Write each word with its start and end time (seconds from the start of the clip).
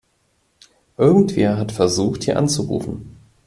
Irgendwer 0.97 1.57
hat 1.57 1.71
versucht, 1.71 2.23
hier 2.23 2.35
anzurufen. 2.39 3.17